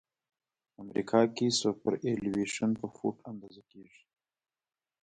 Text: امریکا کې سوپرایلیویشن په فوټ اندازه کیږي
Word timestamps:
امریکا 0.83 1.21
کې 1.35 1.47
سوپرایلیویشن 1.59 2.69
په 2.79 2.87
فوټ 2.95 3.15
اندازه 3.31 3.61
کیږي 3.71 4.01